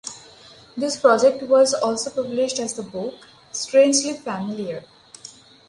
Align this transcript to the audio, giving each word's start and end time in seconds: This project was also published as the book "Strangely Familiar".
This 0.75 0.99
project 0.99 1.43
was 1.43 1.75
also 1.75 2.09
published 2.09 2.57
as 2.59 2.73
the 2.73 2.81
book 2.81 3.13
"Strangely 3.51 4.13
Familiar". 4.13 4.83